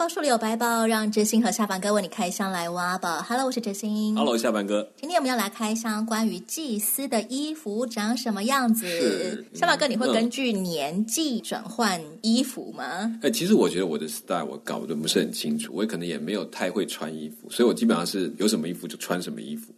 [0.00, 3.20] 百宝书里有白宝，让知心和下凡哥为你开箱来挖宝。
[3.20, 4.16] Hello，我是知心。
[4.16, 4.90] Hello，下凡哥。
[4.96, 8.86] 今天我们要来开箱关于祭司的衣服长什么样子。
[8.88, 12.82] 是下凡哥，你会根据年纪转换衣服吗？
[13.20, 19.70] 哎、嗯，其实我觉得我的 style 我搞得不是很清楚，我也可能也没有太会穿衣服，所以我基本上是有什么衣服就穿什么衣服。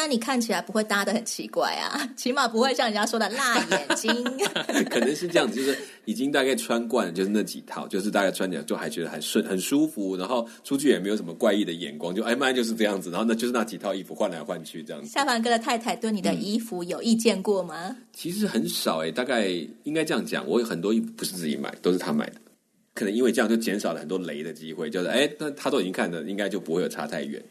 [0.00, 4.10] 但你看起来不会搭的很奇怪啊， 起码不会像人家说的辣眼睛。
[4.88, 15.08] 可能是这样子，就是已经大概穿惯了，就是那几套，就是大概穿起来就还觉得很顺、很舒服，然后出去也没有什么怪异的眼光，就哎妈就是这样子，然后那就是那几套衣服换来换去这样子。
[15.10, 17.88] 下凡哥的太太对你的衣服有意见过吗？
[17.90, 19.48] 嗯、其实很少哎、欸，大概
[19.82, 22.36] 应该这样讲，我有很多衣服不是自己买，都是他买的，
[22.94, 27.42] 可能因为这样就减少了很多雷的机会，就是哎，那他都已经看了，应该就不会有差太远。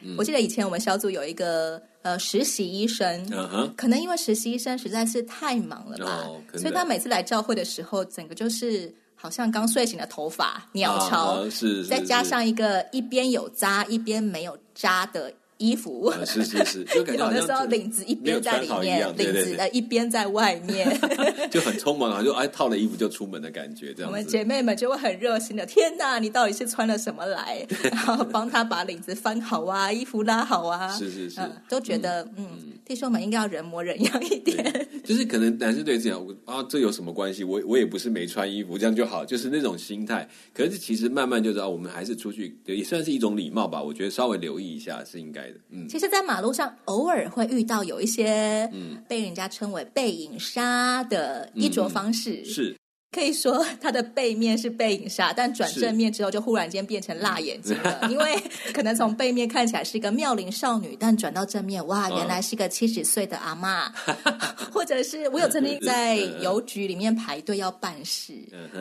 [0.00, 3.70] 嗯、我记得以前我们小组有一个呃实习医生，uh -huh.
[3.76, 11.50] 可能因为实习医生实在是太忙了吧，oh, 所以他每次来教会的时候，整个就是好像刚睡醒的头发鸟巢，uh -huh.
[11.50, 15.32] 是，再加上一个一边有扎一边没有扎的。
[15.62, 20.88] 衣服、啊、 是是是，就感觉有的时候领子一边在里面，领子的一边在外面，
[21.50, 24.10] 就很匆忙啊，就哎套了衣服就出门的感觉，这样。
[24.10, 27.64] 我们姐妹们就会很热心的，天哪，你到底是穿了什么来？
[27.92, 34.88] 然后帮他把领子翻好啊，衣服拉好啊，是是是，嗯、都觉得嗯，嗯，弟兄们应该要人模人样一点。
[35.04, 37.44] 就是可能男生对这样啊，这有什么关系？
[37.44, 40.28] 我我也不是没穿衣服，这样就好，就是那种心态。
[40.52, 43.82] 可是其实慢慢就知道，我们还是出去也算是一种礼貌吧。
[43.82, 45.51] 我觉得稍微留意一下是应该的。
[45.70, 52.76] 嗯，其实，在马路上偶尔会遇到有一些，嗯，被人家称为背影杀的衣着方式，嗯、是。
[53.14, 58.08] 可以说它的背面是背影杀，但转正面之后就忽然间变成辣眼睛了。
[58.10, 63.92] 因为 可能从背面看起来是一个妙龄少女，但转到正面，哇，原来是个七十岁的阿妈。
[64.72, 68.32] 或者是我有曾经在邮局里面排队要办事，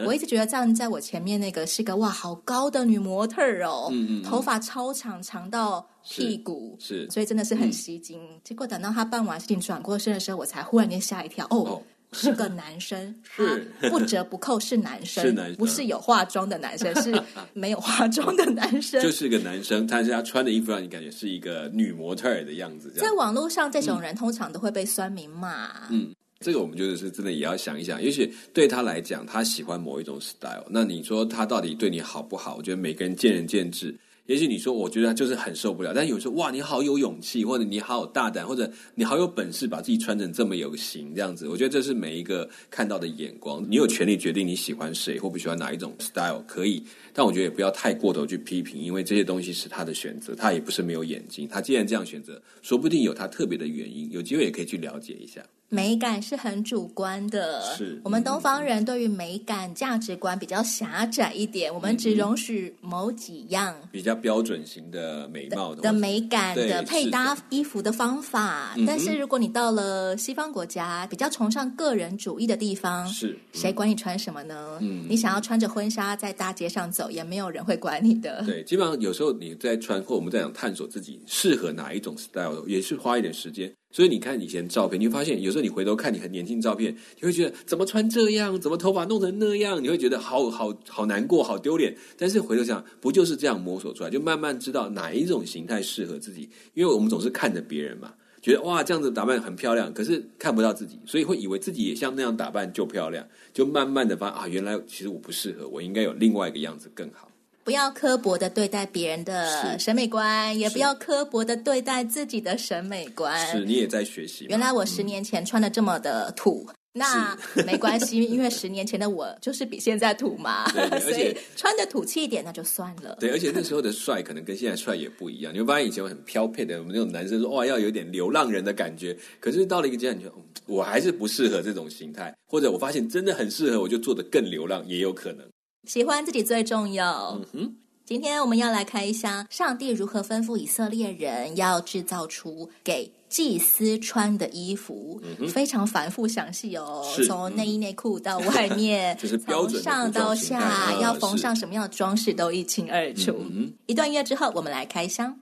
[0.05, 8.39] 我一直觉得站在我前面那个是个哇，好高的女模特哦，嗯嗯，头发超长，长到屁股，是，是所以真的是很吸睛，嗯。
[8.43, 11.57] 结果等到他办完事情转过身的时候，我才忽然间吓一跳，哦。
[11.57, 17.23] 哦是个男生， 是不折不扣是男生， 是男生，不是有化妆的男生，是
[17.53, 22.91] 没有化妆的男生，就是个男生，但是他穿的衣服让你感觉是一个女模特儿的样子。
[22.97, 25.87] 在网络上，这种人通常都会被酸民骂。
[25.89, 32.57] 嗯，这个我们就是真的也要想一想，也许对他来讲，他喜欢某一种 style，那你说他到底对你好不好？
[32.57, 33.97] 我觉得每个人见仁见智。
[34.31, 35.91] 也许你说，我觉得就是很受不了。
[35.93, 43.61] 但有时候，哇，你好有勇气，或者你好有大胆，或者你好有本事，把自己穿成这么有型，这样子，我觉得这是每一个看到的眼光。
[43.69, 46.81] 你有权利决定你喜欢谁或不喜欢哪一种 style，可以。
[47.11, 51.45] 但我觉得也不要太过头去批评，因为这些东西是他的选择，他也不是没有眼睛。
[51.45, 54.09] 他既然这样选择，说不定有他特别的原因。
[54.13, 55.43] 有机会也可以去了解一下。
[55.73, 68.75] 美感是很主观的，是我们东方人对于美感价值观比较狭窄一点，嗯、我们只容许某几样比较标准型的美貌的，的美感的配搭衣服的方法。
[68.85, 74.77] 但是如果你到了西方国家，比较崇尚个人主义的地方，是谁管你穿什么呢？
[74.81, 78.43] 嗯，你想要穿着婚纱在大街上走，也没有人会管你的。
[78.45, 83.73] 对，基本上有时候你在穿，或我们在想探索自己适合哪一种 style，也是花一点时间。
[83.91, 91.95] 所以你看以前照片，你会发现有时候你回头看你很年轻照片，你会觉得怎么穿这样，怎么头发弄成那样，你会觉得好好好难过，好丢脸。
[92.17, 96.49] 但是回头想，不就是这样摸索出来，就慢慢知道哪一种形态适合自己。
[96.73, 107.30] 因为我们总是看着别人嘛，觉得哇这样子打扮很漂亮，可是看不到自己，所以会以为自己也像那样打扮就漂亮，就慢慢的发啊，原来其实我不适合，我应该有另外一个样子更好。
[107.63, 113.47] 不要刻薄的对待别人的审美观，也不要刻薄的对待自己的审美观。
[113.47, 114.45] 是你也在学习。
[114.49, 120.69] 原来我十年前穿的这么的土，嗯、那没关系， 因为十年前的我就是比现在土嘛。
[120.71, 123.15] 对，对，所以穿的土气一点那就算了。
[123.19, 125.53] 对，而且那时候的帅可能跟现在帅也不一样。
[125.53, 130.33] 你会发现以前很飘配的，我们那种男生说哇要有点流浪人的感觉，可是到了一个阶段，你就
[130.65, 135.45] 我还是不适合这种形态，或者我发现真的很适合，我就做的更流浪也有可能。
[135.87, 137.39] 喜欢自己最重要。
[137.39, 137.75] 嗯哼，
[138.05, 147.03] 今天我们要来开一箱，上帝如何吩咐以色列人要制造出给祭司穿的衣服，嗯、非常繁复详细哦。
[147.25, 153.35] 从内衣内裤到外面， 就是标准，从上到下要缝上什么样的装饰都一清二楚。
[153.49, 155.35] 嗯、一段音乐之后，我们来开箱。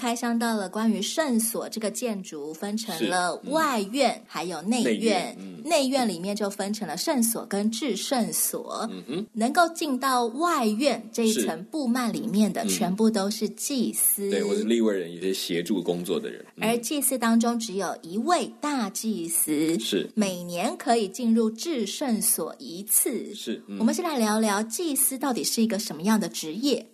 [0.00, 5.36] 开箱到了关于圣所这个建筑，分成了外院、嗯、还有内院。
[5.62, 8.88] 内院，里面就分成了圣所跟至圣所。
[8.90, 16.42] 嗯哼，能够进到外院这一层布幔里面的，全部都是祭司，对，我是立位人，也是协助工作的人。
[16.56, 23.34] 嗯、而祭司当中只有一位大祭司，是每年可以进入至圣所一次。
[23.34, 26.86] 是，嗯、我们先来聊聊祭司到底是一个什么样的职业。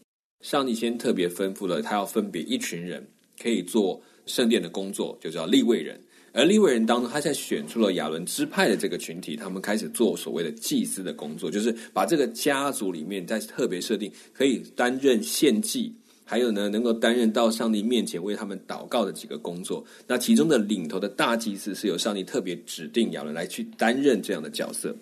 [0.42, 3.06] 上帝先特别吩咐了，他要分别一群人
[3.42, 6.00] 可以做圣殿的工作，就叫立位人。
[6.32, 15.94] 而立位人当中，他在选出了亚伦支派的这个群体，他们开始做所谓的祭司的工作，就是把这个家族里面在特别设定可以担任献祭，
[16.24, 19.82] 还有呢能够担任到上帝面前为他们祷告的几个工作。
[20.06, 24.94] 那其中的领头的大祭司是由上帝特别指定亚伦来去担任这样的角色。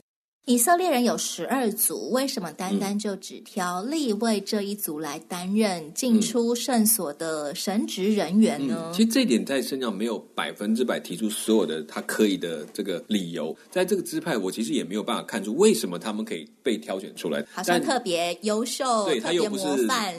[0.47, 8.91] 以色列人有十二组，为什么单单就只挑利未这一组来担任进出圣所的神职人员呢？
[8.93, 17.43] 其实这一点在圣经上没有百分之百提出所有的他可以的这个理由，在这个支派，我其实也没有办法看出为什么他们可以被挑选出来。
[17.51, 19.65] 好像特别优秀，对，他又不是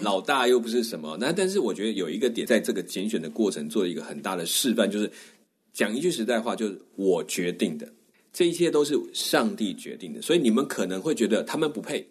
[0.02, 1.16] 老大，又不是什么。
[1.20, 5.12] 那但是我觉得有一个点，在这个拣选的过程做了一个很大的示范，就是
[5.72, 7.88] 讲一句实在话，就是我决定的。
[8.36, 12.06] 这一切都是上帝决定的，所以你们可能会觉得他们不配，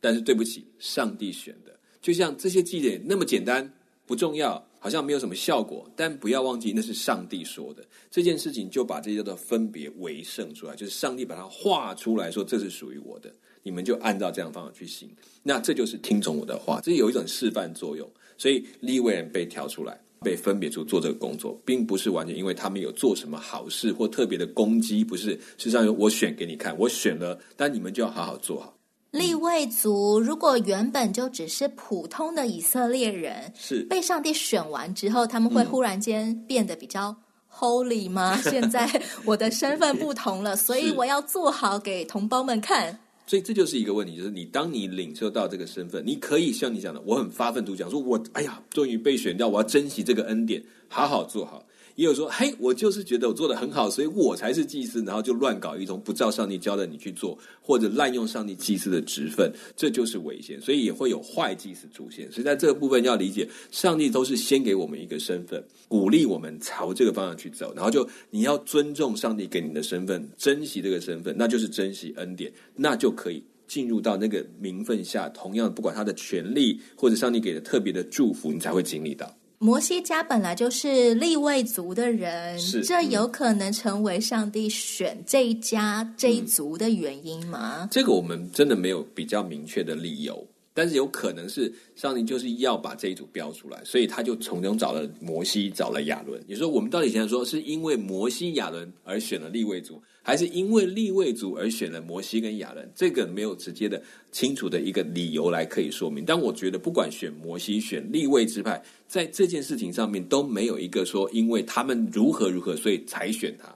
[0.00, 1.76] 但是对不起，上帝选的。
[2.00, 3.68] 就像这些祭典那么简单，
[4.06, 7.84] 不重要，好像没有什么效果，但不要忘记那是上帝说的。
[8.08, 13.34] 这件事情就把这些都分别为圣出来，就是上帝把它画出来说，这是属于我的，
[13.64, 15.10] 你们就按照这样方法去行。
[15.42, 18.08] 那这就是听从我的话，这有一种示范作用。
[18.38, 20.00] 所以利未人被挑出来。
[20.24, 25.38] 被分别出做这个工作，并不是完全因为他们有做什么好事或特别的攻击，不是。
[25.58, 28.74] 实际上，我选给你看，我选了，但你们就要好好做好。
[29.10, 37.14] 立位族如果原本就只是普通的以色列人，是被上帝选完之后，他们会忽然间变得比较
[37.48, 38.36] holy 吗？
[38.36, 38.90] 嗯、 现在
[39.24, 42.98] 我的身份不同了，所以我要做好给同胞们看。
[43.26, 51.66] 所以这就是一个问题，就是你当你领受到这个身份，你可以像你讲的，我很发愤图强，说我哎呀，终于被选掉，我要珍惜这个恩典，好好做好。
[51.96, 60.60] 也有说，嘿，我就是觉得我做得很好，所以我才是祭司，然后就乱搞一通，不照上帝教的你去做，或者滥用上帝祭司的职分，这就是危险。
[60.60, 62.30] 所以也会有坏祭司出现。
[62.32, 75.28] 所以在这个部分要理解，上帝都是先给我们一个身份，鼓励我们朝这个方向去走，然后就你要尊重上帝给你的身份，珍惜这个身份，那就是珍惜恩典，那就可以进入到那个名分下。
[75.28, 79.32] 同样，不管他的权利或者上帝给的特别的祝福，你才会经历到。
[79.58, 82.82] 摩西家本来就是立位族的人，是。
[82.82, 87.88] 这有可能成为上帝选这一家、嗯、这一族的原因吗？
[87.90, 96.42] 这个我们真的没有比较明确的理由，但是有可能是上帝就是要把这一组标出来，所以他就从中找了摩西，找了亚伦。
[96.46, 100.02] 你说我们到底想说是因为摩西、亚伦而选了立位族？
[100.26, 106.24] 还是因为立位族而选了摩西跟亚伦，这个没有直接的清楚的一个理由来可以说明。
[106.24, 113.72] 但我觉得，不管选摩西、选立位支派，在这件事情上面都没有一个说，因为他们如何如何，所以才选他。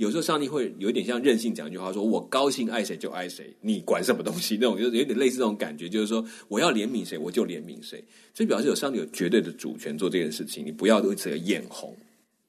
[0.00, 4.56] 有时候上帝会有一点像任性讲一句话，说我高兴爱谁就爱谁，你管什么东西？
[4.58, 8.02] 那种就是有点类似这种感觉，就是说我要怜悯谁我就怜悯谁。
[8.32, 11.94] 这表示有上帝有绝对的主权做这件事情，你不要为此而眼红。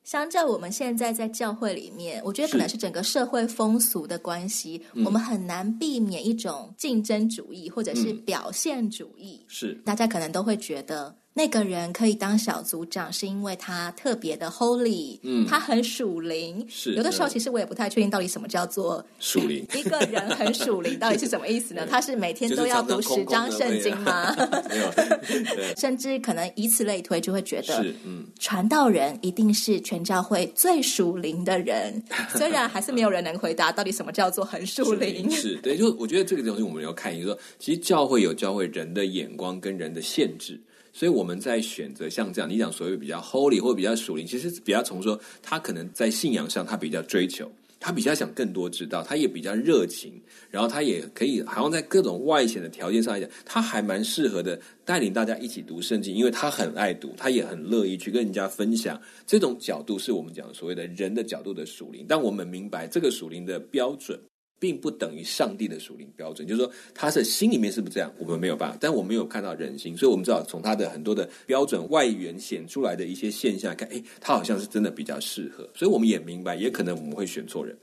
[0.05, 9.43] 相较我们现在在教会里面，我觉得可能是整个社会风俗的关系，我们很难避免一种竞争主义或者是表现主义。
[9.49, 11.13] 是，大家可能都会觉得。
[11.33, 16.65] 那个人可以当小组长，是因为他特别的 holy，嗯，他很属灵。
[16.69, 19.65] 是，有的时候其实我也不太确定到底什么叫做属灵。
[19.73, 21.87] 一个人很属灵，到底是什么意思呢？
[21.89, 24.35] 他是每天都要读十章圣经吗？
[24.69, 32.03] 没有，甚至可能以此类推，就会觉得，嗯，传道人一定是全教会最属灵的人。
[32.35, 35.31] 虽然还是没有人能回答到底什么叫做很属灵。
[35.31, 40.59] 是对，就我觉得这个东西我们要看一个，其实教会有教会人的眼光跟人的限制。
[40.93, 59.01] 所以我们在选择像这样，你讲所谓比较 holy 或比较属灵，其实比较从说他可能在信仰上他比较追求，他比较想更多知道，他也比较热情，然后他也可以好像在各种外显的条件上来讲，他还蛮适合的带领大家一起读圣经，因为他很爱读，他也很乐意去跟人家分享。
[59.25, 64.19] 这种角度是我们讲所谓的人的角度的属灵，但我们明白这个属灵的标准。
[64.61, 77.75] 并不等于上帝的属灵标准，就是说他的心里面是不是这样，我们没有办法，但我们有看到人心，所以我们知道从他的很多的标准外缘显出来的一些现象看，哎，他好像是真的比较适合，所以我们也明白，也可能我们会选错人，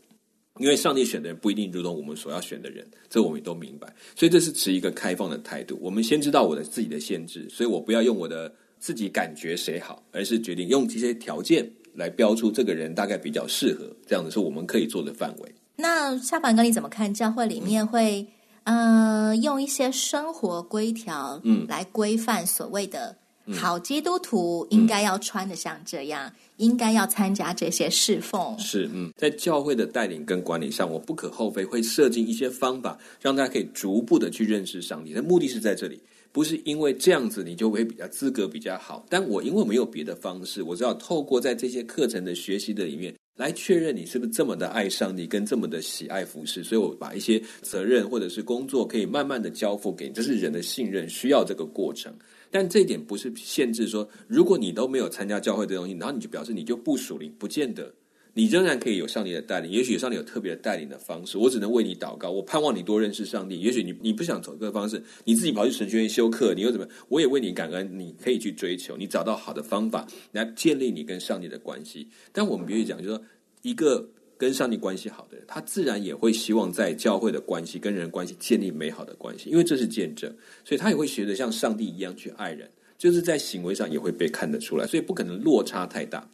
[0.61, 5.77] 因为上帝选的人不一定如同我们所要选的人，这我们都明白，所以这是持一个开放的态度。
[5.83, 15.53] 我们先知道我的自己的限制，所以我不要用我的自己感觉谁好，而是决定用这些条件来标出这个人大概比较适合，这样的是我们可以做的范围。
[15.81, 17.15] 那下凡哥你怎么看？
[17.15, 18.27] 教会里面会
[18.65, 23.17] 嗯、呃、用一些生活规条嗯来规范所谓的
[23.55, 28.59] 好基督徒应该要穿的像这样，嗯、应该要参加这些侍奉。
[28.59, 35.13] 是嗯，在教会的带领跟管理上，我不可厚非会设计一些方法，让大家可以逐步的去认识上帝。
[35.15, 36.03] 但目的是在这里。
[36.31, 52.13] 不是因为这样子你就会比较资格比较好，但我因为没有别的方式，我知道透过在这些课程的学习的里面来确认你是不是这么的爱上你跟这么的喜爱服饰，所以我把一些责任或者是工作可以慢慢的交付给你，这是人的信任，需要这个过程。
[52.51, 57.95] 但这一点不是限制说，如果你都没有参加教会这东西，然后你就表示你就不属灵，不见得。
[58.39, 61.37] 你仍然可以有上帝的带领，也许上帝有特别的带领的方式。
[61.37, 63.59] 我只能为你祷告，我盼望你多认识上帝。
[63.59, 66.87] 也许你你不想走这个方式，你自己跑去神学院修课，你又怎么？
[67.09, 72.07] 我也为你感恩，你可以去追求，你找到好的方法来建立你跟上帝的关系。
[72.31, 73.25] 但我们必须讲，就是说，
[73.63, 80.33] 一个跟上帝关系好的人，他自然也会希望在教会的关系跟人关系建立美好的关系，因为这是见证，
[80.65, 86.31] 所以他也会学得像上帝一样去爱人，就是在行为上也会被看得出来，所以不可能落差太大。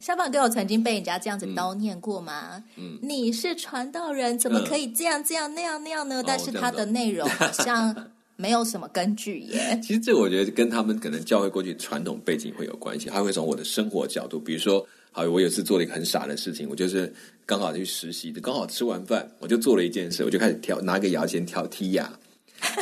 [0.00, 2.62] 下凡哥有曾经被人家这样子叨念过吗？
[2.76, 6.20] 嗯，你是传道人，怎么可以这样这样那样那样呢？
[6.20, 7.94] 嗯、但是他的内容 好像
[8.36, 9.80] 没有什么根据耶。
[9.82, 13.08] 其实这我觉得跟他们可能教会过去传统背景会有关系。
[13.08, 17.12] 他会从我的生活角度，比如说，好，我有次做了一个很傻的事情，我就是
[17.46, 22.12] 刚好去实习，刚好吃完饭，我就做了一件事，我就开始挑拿个牙签挑剔牙。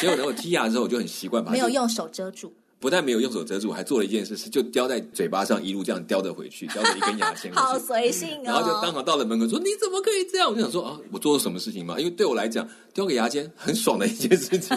[0.01, 2.53] 结果呢，我剔牙之后，我就很习惯把 没有用手遮住。
[2.85, 7.51] 不但没有用手遮住，还做了一件事，是就叼在嘴巴上，一路这样叼着回去，叼着一根牙签。
[7.57, 8.43] 好随性哦！
[8.45, 14.77] 然后就当场到了门口，说：“你怎么可以这样？”我就想说：“啊，我做了什么事情吗？”因为对我来讲，叼个牙签很爽的一件事情。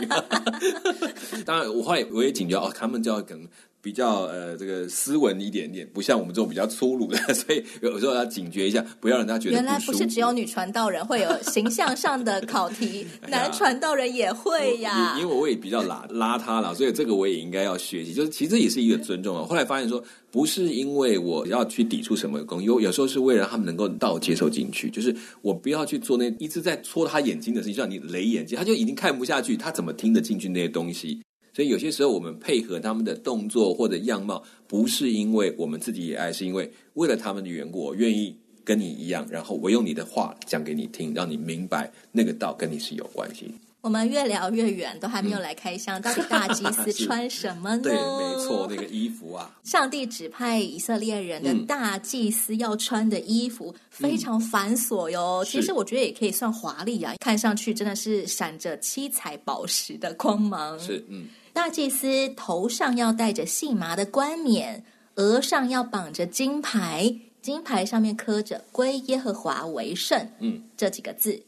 [1.45, 3.45] 当然，我后来我也警觉哦，他们就要可能。
[3.87, 9.53] 比较呃，这个斯文一点点，不像我们这种比较粗鲁的， 所以有时候要警觉一下，不要让他觉得。
[9.53, 15.15] 原来不是只有女传道人会有形象上的考题， 男传道人也会呀。
[15.17, 18.13] 因为我也比较邋邋遢啦，所以这个我也应该要学习。
[18.13, 19.45] 就是其实也是一个尊重啊。
[19.47, 24.89] 后来发现说，不是因为我要去抵触什么功，有有时候是为了他们能够到接受进去。
[24.89, 31.21] 就是我不要去做那一直在戳他眼睛的事情，就像你雷眼睛，他就已经看不下去，他怎么听得进去那些东西？
[31.57, 43.51] 所以有些时候，我们配合他们的动作或者样貌，不是因为我们自己也爱，是因为为了他们的缘故，我愿意跟你一样，然后我用你的话讲给你听，让你明白那个道跟你是有关系。
[43.87, 47.83] 我们越聊越远，都还没有来开箱，嗯、到底大祭司穿什么呢？
[47.87, 55.41] 对，没错，那个衣服啊，上帝指派以色列人的大祭司要穿的衣服、嗯、非常繁琐哟。
[55.47, 60.77] 其实我觉得也可以算华丽啊，看上去真的是闪着七彩宝石的光芒。
[60.77, 61.29] 是，嗯。
[61.53, 64.83] 大祭司头上要戴着细麻的冠冕，
[65.15, 71.41] 额上要绑着金牌，金牌上面刻着“归耶和华为圣”嗯，这几个字。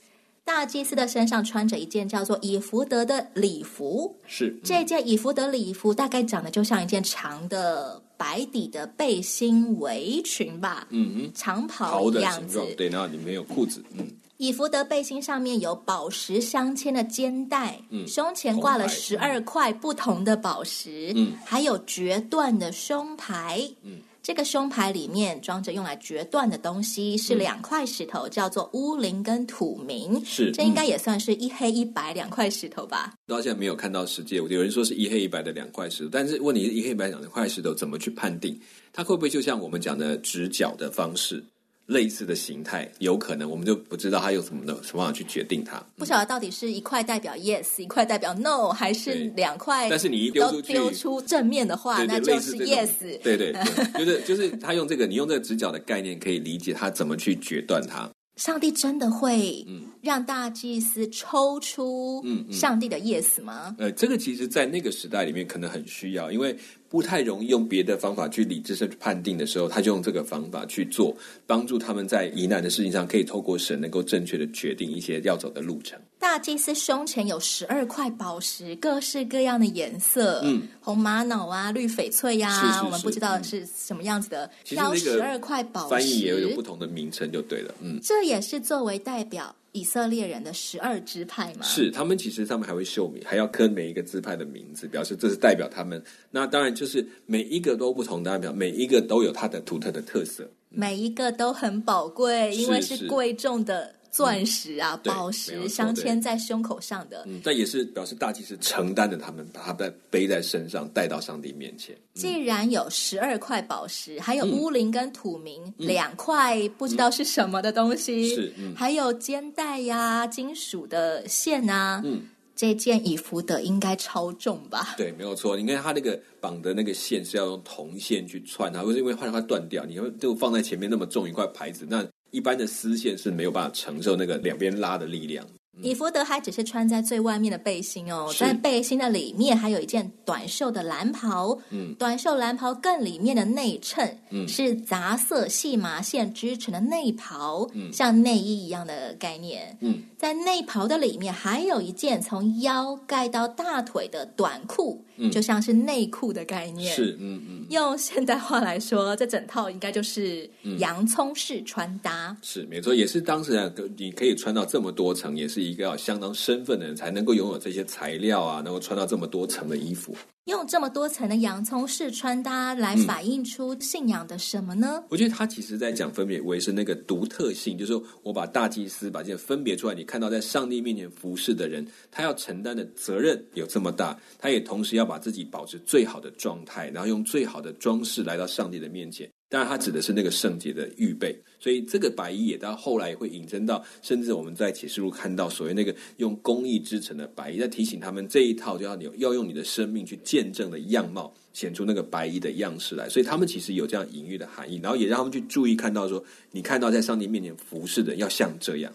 [0.43, 14.07] 大祭司的身上穿着一件叫做以弗德的礼服，是、嗯、这件以弗德礼服大概长得就像一件长的白底的背心围裙吧，嗯嗯，长袍的样子，对，然后里面有裤子，嗯。
[14.37, 23.97] 以弗德背心上面有宝石镶嵌的肩带，嗯，胸前挂了十二块不同的宝石，嗯，还有决断的胸牌，嗯，
[24.29, 33.11] 这个胸牌里面装着用来决断的东西是两块石头，叫做乌灵跟土明，是，这应该也算是一黑一白两块石头吧？
[33.25, 38.55] 到现在没有看到实际，有人说是一黑一白的两块石头，但是问题是一黑一白两块石头怎么去判定？
[38.93, 41.43] 它会不会就像我们讲的直角的方式？
[41.89, 45.83] 类似的形态有可能，我们就不知道他有什么的什么方法去决定它。
[45.97, 49.89] 不晓得到底是一块代表 yes，一块代表 no，还是两块？
[49.89, 52.89] 但是你一丢出去，丢出正面的话，那就是 yes。
[53.23, 58.07] 对对，对，就是就是他用这个，你用这个直角的概念可以理解他怎么去决断它。
[58.39, 59.67] 上帝真的会
[60.01, 63.75] 让大祭司抽出上帝的 yes 吗？
[63.77, 66.57] 呃，这个其实，在那个时代里面可能很需要，因为。
[66.89, 71.15] 不太容易用别的方法去理智上去判定的时候，他就用这个方法去做，
[71.45, 75.99] 帮助他们在疑难的事情上可以透过神能够正确的决定一些要走的路程。
[76.19, 89.55] 大祭司胸前有十二块宝石，各式各样的颜色，嗯，红玛瑙啊，绿翡翠呀、啊，是是是，我们不知道是什么样子的，挑十二块宝石，翻译也有不同的名称就对了，嗯，这也是作为代表。
[89.71, 91.63] 以色列人的十二支派吗？
[91.63, 96.03] 是，他们其实上面还会秀名，还要刻每一个支派的名字，表示这是代表他们。
[96.31, 107.23] 那当然就是每一个都不同的代表，每一个都有它的独特的特色，每一个都很宝贵，因为是贵重的钻石啊、嗯、宝石镶嵌在胸口上的。
[107.27, 111.95] 嗯，但也是表示大祭司承担着他们，把他们背在身上，带到上帝面前。
[111.95, 122.21] 嗯、既然有十二块宝石，还有乌灵跟土明、嗯、两块不知道是什么的东西，是、嗯，还有肩带呀、金属的线啊，嗯。
[122.55, 124.93] 这件以弗得应该超重吧？
[124.97, 125.55] 对，没有错。
[125.55, 135.45] 你看它那个绑的那个线是要用铜线去串它，或是因为怕它断掉，你会就放在前面那么重一块牌子，那一般的丝线是没有办法承受那个两边拉的力量。
[135.81, 160.49] 以福德还只是穿在最外面的背心哦，在背心的里面还有一件短袖的蓝袍，嗯，短袖蓝袍更里面的内衬，嗯，是杂色细麻线织成的内袍，嗯，像内衣一样的概念，嗯，在内袍的里面还有一件从腰盖到大腿的短裤，嗯，就像是内裤的概念，是，嗯嗯，用现代话来说，这整套应该就是
[160.79, 165.58] 洋葱式穿搭，是没错，也是当时啊，你可以穿到这么多层，也是。
[165.61, 170.15] 一个要相当身份的人才能够拥有这些材料啊，能够穿到这么多层的衣服。
[170.45, 174.95] 用这么多层的洋葱式穿搭来反映出信仰的什么呢？
[174.97, 189.29] 嗯、我觉得他其实在讲分别为是那个独特性，就是说我把大祭司把这分别出来，你看到在上帝面前服侍的人，他要承担的责任有这么大，他也同时要把自己保持最好的状态，然后用最好的装饰来到上帝的面前。
[189.51, 203.09] 当然，他指的是那个圣洁的预备，所以这个白衣也到后来也会引申到，甚至我们在启示录看到所谓那个用公义织成的白衣，在提醒他们这一套就要你要用你的生命去见证的样貌，显出那个白衣的样式来。
[203.09, 208.93] 所以他们其实有这样隐喻的含义，然后也让他们去注意看到说，你看到在上帝面前服侍的要像这样。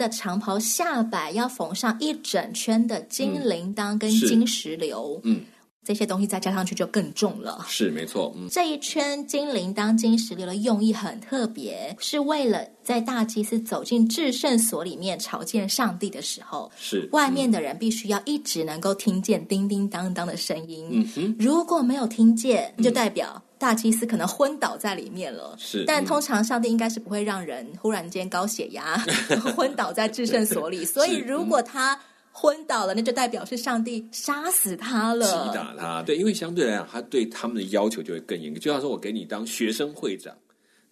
[0.00, 5.42] 的长袍下摆要缝上一整圈的金铃铛跟金石榴，嗯，
[5.84, 7.66] 这些东西再加上去就更重了。
[7.68, 20.88] 是没错，嗯，这一圈金铃铛、金石榴的用意很特别，是为了在大祭司走进至圣所里面朝见上帝的时候，是外面的人必须要一直能够听见叮叮当当的声音。
[20.90, 23.42] 嗯哼，如果没有听见，就代表。
[23.60, 28.96] 嗯大祭司可能昏倒在里面了，是，但通常上帝应该是不会让人忽然间高血压
[29.54, 32.00] 昏倒在至圣所里， 所以如果他
[32.32, 36.02] 昏倒了，那就代表是上帝杀死他了，击打他。
[36.02, 38.58] 对，因为相对来讲，他对他们的要求就会更严格。
[38.58, 40.34] 就像说我给你当学生会长，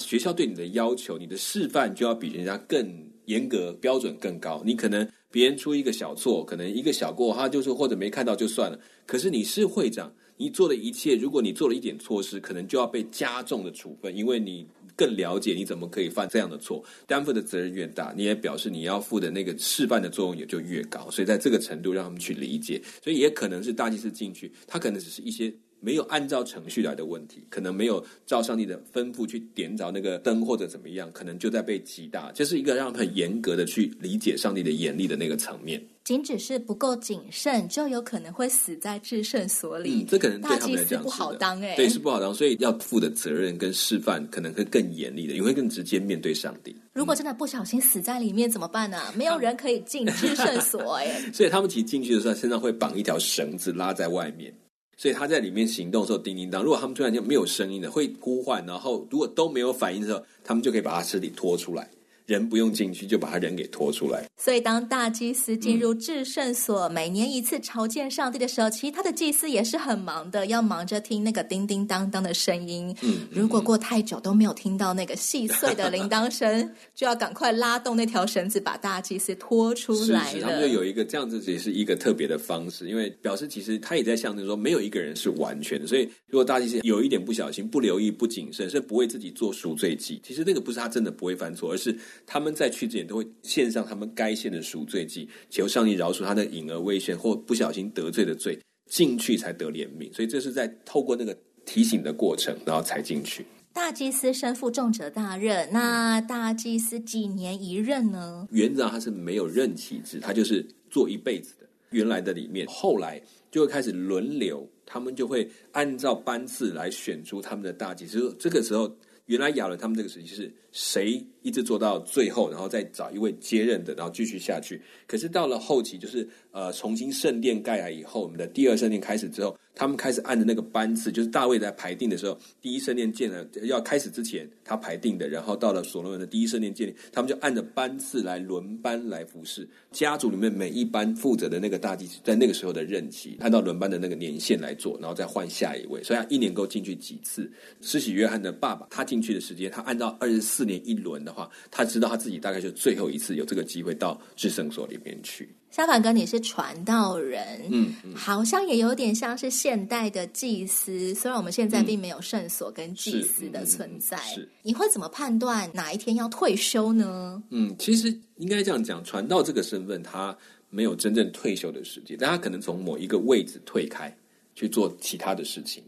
[0.00, 2.86] 学校对你的要求，你的示范就要比人家更
[3.24, 4.60] 严格，标准更高。
[4.62, 8.78] 你可能别人出一个小错，可能一个小过，他就是或者没看到就算了。
[9.06, 10.12] 可是你是会长。
[10.38, 21.10] 你做的一切，如果你做了一点错事，可能就要被加重的处分，因为你更了解你怎么可以犯这样的错，担负的责任越大，你也表示你要负的那个示范的作用也就越高。
[21.10, 25.52] 所以在这个程度让他们去理解，所以也可能是大祭司进去，他可能只是一些。
[25.80, 32.32] 没有按照程序来的问题，可能没有照上帝的吩咐去点着那个灯或者怎么样，可能就在被击打。
[32.32, 35.80] 这是一个让他很严格的去理解上帝的严厉的那个层面。
[36.08, 40.04] 仅只是不够谨慎，就有可能会死在至圣所里。
[40.04, 46.74] 嗯，这可能对他们来讲不好当哎，对，是不好当，所以要负的责任跟示范可能会更严厉的，也会更直接面对上帝。
[46.94, 48.98] 如果真的不小心死在里面怎么办呢？
[49.14, 51.20] 没有人可以进至圣所哎。
[51.30, 54.50] 所以他们其实进去的时候，身上会绑一条绳子拉在外面。
[54.96, 56.62] 所以他在里面行动的时候，叮叮当。
[56.62, 61.90] 如果他们突然间没有声音的，会呼唤，然后如果都没有反应的时候，他们就可以把他尸体拖出来。
[62.28, 64.22] 人不用进去，就把他人给拖出来。
[64.36, 72.94] 所以，当大祭司进入至圣所，嗯，每年一次朝见上帝的时候，其实他的祭司也是很忙的，要忙着听那个叮叮当当的声音。
[73.00, 80.30] 嗯，如果过太久都没有听到那个细碎的铃铛声，就要赶快拉动那条绳子，把大祭司拖出来。
[80.30, 85.86] 是是，他们就有一个这样子，也是一个特别的方式，因为表示其实他也在象征说，没有一个人是完全的。
[85.86, 90.20] 所以，如果大祭司有一点不小心、不留意、不谨慎，是不为自己做赎罪祭。
[90.22, 91.96] 其实那个不是他真的不会犯错，而是。
[92.26, 98.58] 他们在去之前都会献上他们该献的赎罪祭，求上帝饶恕他的隐而未宣或不小心得罪的罪，
[98.90, 100.12] 进去才得怜悯。
[100.12, 103.44] 所以这是在透过那个提醒的过程，然后才进去。
[103.72, 108.46] 大祭司身负重责大任，那大祭司几年一任呢？
[108.50, 111.66] 原则上他是没有任期制，他就是做一辈子的。
[111.90, 118.36] 原来的里面，后来就会开始轮流，他们就会按照班次来选出他们的大祭司。
[118.38, 118.94] 这个时候。
[119.28, 124.80] 原来亚伦他们这个时期是谁一直做到最后，然后再找一位接任的，然后继续下去。
[125.06, 139.68] 可是到了后期，就是呃重新圣殿盖来以后，我们的第二圣殿开始之后，他们开始按着那个班次，就是大卫在排定的时候，第一圣殿建了要开始之前，他排定的，然后到了所罗门的第一圣殿建立，他们就按着班次来轮班来服侍。
[139.92, 147.48] 家族里面每一班负责的那个大祭司，在那个时候的任期，按照轮班的那个年限来做，然后再换下一位，所以他一年够进去几次。
[147.80, 155.48] 施洗约翰的爸爸，他进去的时间，他按照二十四年一轮的话，他知道他自己大概就最后一次有这个机会到至圣所里面去。
[155.70, 161.14] 相反，哥你是传道人，嗯，嗯，好像也有点像是现代的祭司。
[161.14, 167.42] 虽然我们现在并没有圣所跟祭司的存在，嗯嗯、是你会怎么判断哪一天要退休呢？
[167.50, 170.36] 嗯，其实应该这样讲，传道这个身份，他
[170.70, 174.14] 没有真正退休的时间，但他可能从某一个位置退开
[174.54, 175.82] 去做其他的事情。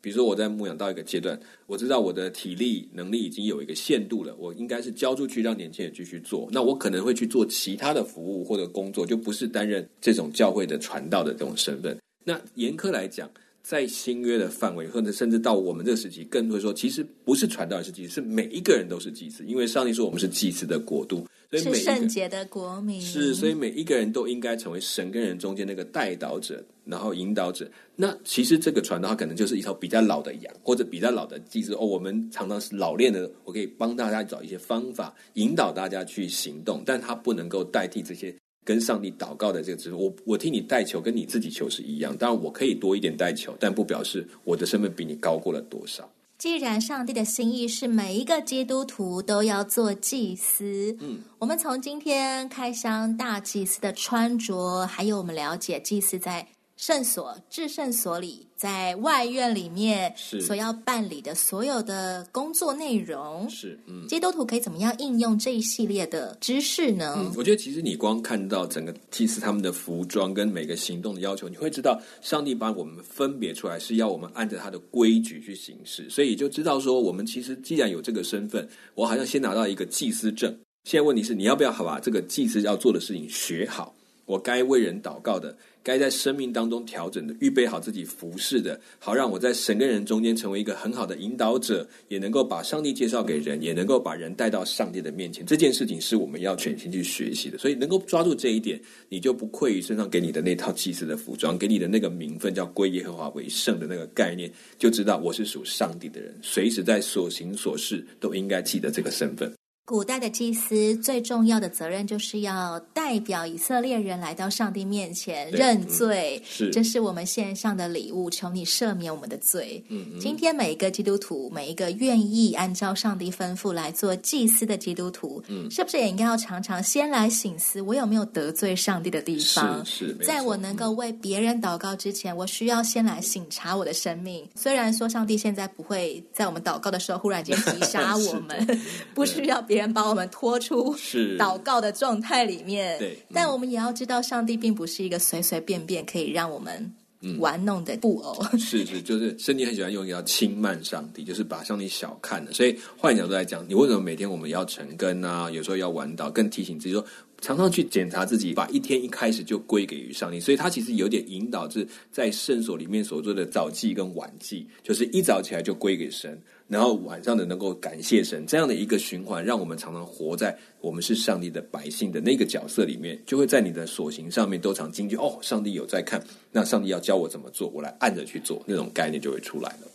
[0.00, 6.48] 比如说，我在牧养到一个阶段，我知道我的体力能力已经有一个限度了，我应该是交出去让年轻人继续做。
[6.50, 11.96] 那我可能会去做其他的服务或者工作，就不是担任这种教会的传道的这种身份。
[12.24, 13.30] 那严苛来讲，
[13.62, 21.26] 在新约的范围，或者甚至到我们这个时期，更会说，其实不是传道人是祭司，是每一个人都是祭司，因为上帝说我们是祭司的国度。
[21.52, 27.68] 是圣洁的国民，是，所以每一个人都应该成为神跟人中间那个带导者，然后引导者。
[27.96, 31.74] 那其实这个传道，它可能就是一头比较老的羊，或者比较老的祭司。
[31.74, 38.32] 哦，我们常常是老练的，我可以帮大家找一些方法，引导大家去行动，但他不能够代替这些
[38.70, 39.92] 跟上帝祷告的这个职。
[39.92, 42.16] 我我替你代求，跟你自己求是一样。
[42.16, 46.08] 当然，我可以多一点代求，但不表示我的身份比你高过了多少。
[46.38, 56.46] 既然上帝的心意是每一个基督徒都要做祭司，嗯，我们从今天开箱大祭司的穿着，还有我们了解祭司在。
[56.80, 67.16] 圣所、至圣所里，在外院里面所要办理的所有的工作内容，是嗯，基督徒可以怎么样应用这一系列的知识呢？
[67.18, 80.50] 嗯，我觉得其实你光看到整个祭司他们的服装跟每个行动的要求，你会知道上帝把我们分别出来，是要我们按照他的规矩去行事，所以就知道说，我们其实既然有这个身份，我好像先拿到一个祭司证。
[80.84, 83.94] 现在问题是，你要不要好把这个祭司要做的事情学好？
[84.30, 95.44] 我该为人祷告的，该在生命当中调整的，预备好自己服侍的，好让我在神跟人中间成为一个很好的引导者，也能够把上帝介绍给人，也能够把人带到上帝的面前。
[95.44, 97.58] 这件事情是我们要全心去学习的。
[97.58, 109.52] 所以能够抓住这一点，你就不愧于身上给你的那套祭司的服装，给你的那个名分叫归耶和华为圣的那个概念，就知道我是属上帝的人，随时在所行所事都应该记得这个身份。
[109.84, 119.84] 古代的祭司最重要的责任就是要代表以色列人来到上帝面前认罪，嗯、是，这是我们献上的礼物，求你赦免我们的罪。
[119.88, 129.84] 嗯嗯，今天每一个基督徒，每一个愿意按照上帝吩咐来做祭司的基督徒，嗯，是不是也应该要常常先来醒思，我有没有得罪上帝的地方？
[129.84, 134.48] 是，是，在我能够为别人祷告之前，我需要先来省察我的生命。
[134.54, 138.80] 虽然说上帝现在不会在我们祷告的时候忽然间击 杀我们，
[139.12, 139.90] 不需要别人。
[139.92, 140.94] 把我们拖出
[141.36, 146.92] 祷告的状态里面，对，但我们也要知道，上帝并不是一个随随便便可以让我们
[147.38, 148.40] 玩弄的布偶。
[148.52, 152.52] 嗯、是是，就是圣经很喜欢用一个轻慢上帝，就是把上帝小看了。
[152.52, 155.50] 所以换角度来讲，你为什么每天我们要成根啊？
[155.50, 157.04] 有时候要晚祷，更提醒自己说。
[157.42, 166.38] 常常去检查自己，把一天一开始就归给于上帝，所以他其实有点引导，是在圣所里面所做的早祭跟晚祭，就是一早起来就归给神，
[166.70, 179.88] 然后晚上的能够感谢神，这样的一个循环，让我们常常活在我们是上帝的百姓的那个角色里面，就会在你的所行上面都常惊觉哦，上帝有在看，那上帝要教我怎么做，我来按着去做，那种概念就会出来了。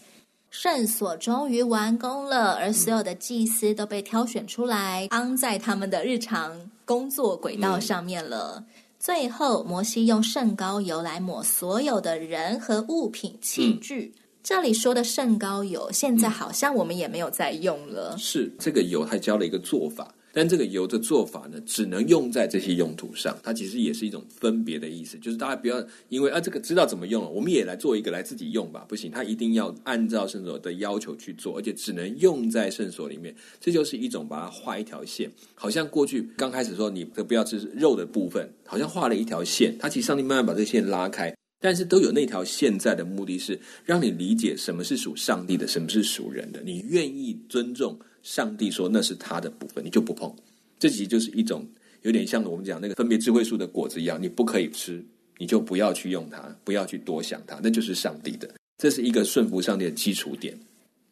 [0.51, 8.65] 圣所终于完工了，而所有的祭司都被挑选出来，安在他们的日常工作轨道上面了。
[8.99, 14.13] 最后，摩西用圣膏油来抹所有的人和物品器具。
[14.45, 18.15] 这里说的圣膏油，现在好像我们也没有在用了。
[18.15, 20.13] 是这个油，还教了一个做法。
[20.31, 23.35] 但这个油的做法呢，只能用在这些用途上。
[23.41, 33.35] 它其实也是一种分别的意思，就是大家不要因为啊这个知道怎么用了，我们也来做一个来自己用吧，不行，它一定要按照圣所的要求去做，而且只能用在圣所里面。
[33.59, 39.75] 这就是一种把它画一条线，好像过去刚开始说你不要吃肉的部分，好像画了一条线。
[39.79, 41.33] 它其实上帝慢慢把这线拉开，
[41.65, 47.97] 但是都有那条线在的目的是让你理解什么是属上帝的，什么是属人的，你愿意尊重。
[48.21, 50.31] 上帝说那是他的部分，你就不碰。
[50.77, 51.67] 这其实就是一种
[52.03, 55.03] 有点像我们讲那个分别智慧树的果子一样，你不可以吃，
[55.39, 58.47] 你就不要去用它，不要去多想它，那就是上帝的。
[58.77, 60.55] 这是一个顺服上帝的基础点。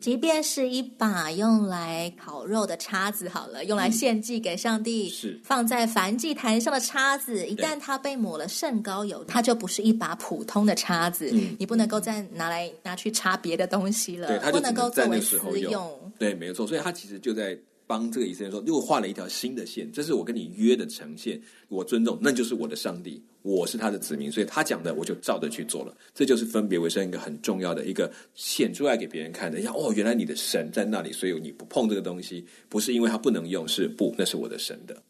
[0.03, 15.71] 即便是一把用来烤肉的叉子，好了，用来献祭给上帝，是放在燔祭坛上的叉子，一旦它被抹了圣膏油，它就不是一把普通的叉子，嗯、你不能够再拿来拿去插别的东西了，对，它就不能够作为私用。
[15.71, 17.57] 用对，没有错，所以它其实就在。
[17.85, 25.95] 帮这个以色列说，又画了一条新的线，这是我跟你约的呈现，我尊重，那就是我的上帝，我是他的子民，所以他讲的我就照着去做了。
[26.13, 29.59] 这就是分别为圣一个很重要的一个显出来给别人看的。
[29.61, 35.01] 呀，哦，原来你的神在那里，所以你不碰这个东西，不是因为他不能用，是不，那是我的神的。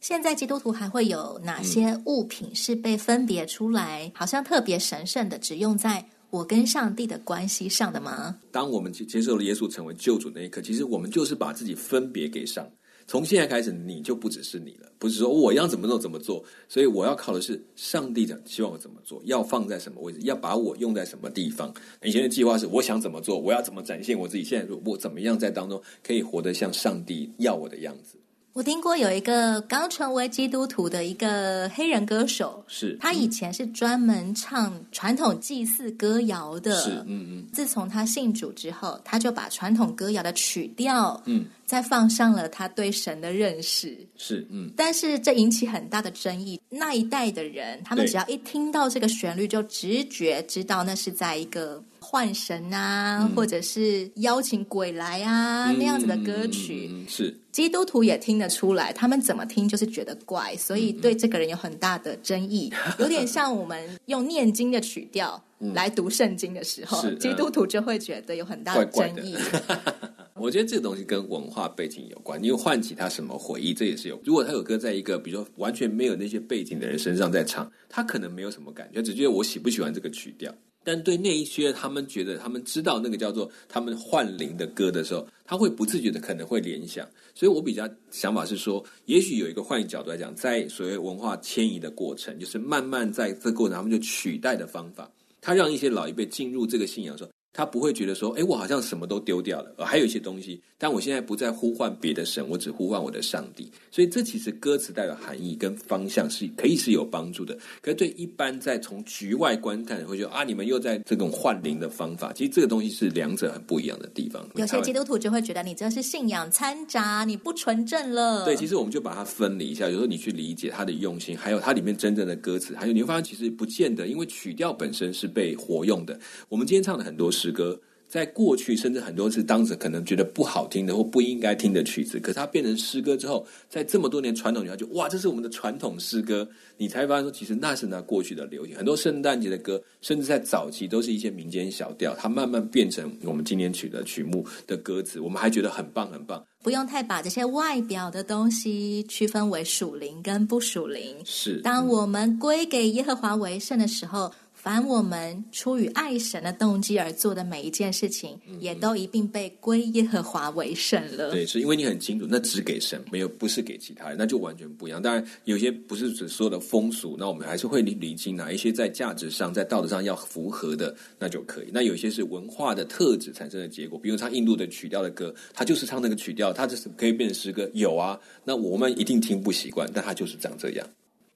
[0.00, 6.08] 现在基督徒还会有哪些物品是被分别出来，好像特别神圣的，只用在？
[6.30, 8.38] 我跟上帝的关系上的吗？
[8.52, 12.70] 当我们接受了耶稣成为救主那一刻，其实我们就是把自己分别给上。
[13.06, 16.44] 从现在开始，你就不只是你了，不是说我要怎么做怎么做。
[16.68, 21.72] 所以我要靠的是上帝的，希望我怎么做，要放在什么位置，要把我用在什么地方。
[22.02, 24.44] 以前的计划是我想怎么做，我要怎么展现我自己。
[24.44, 28.18] 现在我怎么样在当中可以活得像上帝要我的样子。
[28.54, 37.46] 我听过有一个刚成为基督徒的一个黑人歌手，是他以前是专门唱传统祭祀歌谣的，是嗯嗯。
[37.52, 44.72] 自从他信主之后，他就把传统歌谣的曲调，嗯，再放上了他对神的认识，是嗯。
[44.76, 46.60] 但是这引起很大的争议。
[46.68, 51.80] 那一代的人，他们只要一听到这个旋律，就直觉知道那是在一个。
[52.10, 57.38] 换神啊，嗯、或者是邀请鬼来啊，嗯、那样子的歌曲，嗯、是。
[57.52, 65.42] 基督徒也听得出来，他们怎么听就是觉得怪，所以对这个人有很大的争议，嗯、 有点像我们用念经的曲调
[65.74, 69.34] 来读圣经的时候，嗯、基督徒就会觉得有很大的争议。
[69.34, 69.80] 怪怪
[70.40, 74.18] 我觉得这个东西跟文化背景有关，因为唤起他什么回忆，这也是有。
[74.24, 80.54] 如果他有歌在一个比如说完全没有那些背景的人身上在唱，他可能没有什么感觉，只觉得我喜不喜欢这个曲调。
[80.88, 87.06] 但对那一些他们觉得他们知道那个叫做他们幻灵的歌的时候，他会不自觉的可能会联想。
[87.34, 97.30] 所以我比较想法是说，也许有一个换一角度来讲，在所谓文化迁移的过程，就是慢慢在这个过程他们就取代的方法，他让一些老一辈进入这个信仰的时候。
[97.52, 103.68] 他不会觉得说，哎，我好像什么都丢掉了，还有一些东西，但我现在不再呼唤别的神，我只呼唤我的上帝。
[103.90, 107.56] 所以这其实歌词带有含义跟方向是可以是有帮助的。
[107.80, 114.46] 可是对一般在从局外观看，会觉得啊，你们又在这种换灵的方法，其实这个东西是两者很不一样的地方。
[114.54, 118.44] 有些基督徒就会觉得你这是信仰掺杂，你不纯正了。
[118.44, 126.16] 对，其实我们就把它分离一下，有时候你去理解它的用心，还有它里面真正的歌词，还有你会发现其实不见得，因为曲调本身是被活用的。
[126.48, 127.78] 我们今天唱的很多诗歌。
[128.08, 136.48] 在过去，甚至很多次当时可能觉得不好听的或不应该听的曲子，可是它变成诗歌之后，在这么多年传统里，就哇，这是我们的传统诗歌。
[136.78, 138.74] 你才发现说，其实那是那过去的流行。
[138.74, 146.42] 很多圣诞节的歌，甚至在早期都是一些民间小调，它慢慢变成我们今天曲的曲目的歌词，我们还觉得很棒很棒。
[146.62, 151.14] 不用太把这些外表的东西区分为属灵跟不属灵。
[151.26, 154.32] 是，当我们归给耶和华为圣的时候。
[154.68, 161.30] 凡我们出于爱神的动机而做的每一件事情，嗯、也都一并被归耶和华为神了。
[161.30, 165.00] 对，是因为你很清楚，那只给神，没有不是给其他人，那就完全不一样。
[165.00, 171.70] 当然，有些不是指所有的风俗，那我们还是会理理清哪一些在价值上、在道德上要符合的，那就可以。
[171.72, 178.20] 那有些是文化的特质产生的结果，比如唱印度的曲调的歌，他就是唱那个曲调，他就是可以变成诗歌，有啊。
[178.44, 180.86] 那我们一定听不习惯，但他就是长这样。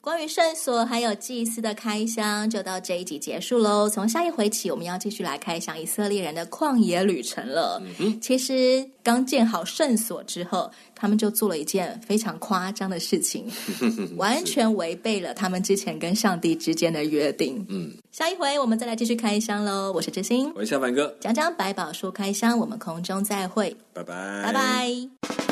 [0.03, 3.89] 关于圣所还有祭司的开箱，就到这一集结束喽。
[3.89, 7.81] 从下一回起，我们要继续来开箱以色列人的旷野旅程了。
[8.01, 8.21] 嗯。
[8.21, 13.49] 其实刚建好圣所之后，他们就做了一件非常夸张的事情，
[14.19, 17.65] 完全违背了他们之前跟上帝之间的约定。
[17.69, 19.93] 嗯，下一回我们再来继续开箱喽。
[19.93, 25.52] 我是知心，我是小凡哥，讲讲百宝书开箱，我们空中再会，拜拜，拜拜。